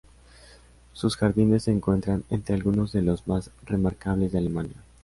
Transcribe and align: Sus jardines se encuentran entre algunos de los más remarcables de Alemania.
Sus 0.93 1.15
jardines 1.15 1.65
se 1.65 1.71
encuentran 1.71 2.23
entre 2.31 2.55
algunos 2.55 2.91
de 2.91 3.03
los 3.03 3.27
más 3.27 3.51
remarcables 3.67 4.31
de 4.31 4.39
Alemania. 4.39 4.77